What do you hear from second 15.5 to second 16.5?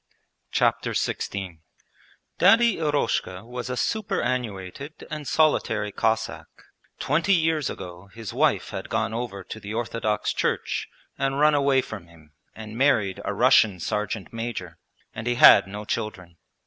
no children.